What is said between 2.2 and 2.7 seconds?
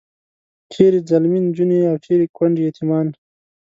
کونډې